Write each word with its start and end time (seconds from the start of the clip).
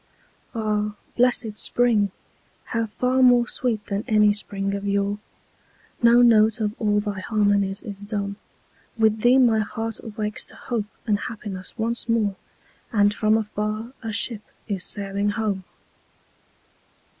Ah, 0.55 0.95
blessed 1.15 1.59
spring!—how 1.59 2.87
far 2.87 3.21
more 3.21 3.47
sweet 3.47 3.85
than 3.85 4.03
any 4.07 4.33
spring 4.33 4.73
of 4.73 4.87
yore! 4.87 5.19
No 6.01 6.23
note 6.23 6.59
of 6.59 6.73
all 6.79 6.99
thy 6.99 7.19
harmonies 7.19 7.83
is 7.83 8.01
dumb; 8.01 8.37
With 8.97 9.21
thee 9.21 9.37
my 9.37 9.59
heart 9.59 9.99
awakes 10.03 10.43
to 10.47 10.55
hope 10.55 10.85
and 11.05 11.19
happiness 11.19 11.77
once 11.77 12.09
more, 12.09 12.35
And 12.91 13.13
from 13.13 13.37
afar 13.37 13.93
a 14.01 14.11
ship 14.11 14.41
is 14.67 14.83
sailing 14.83 15.29
home! 15.29 15.65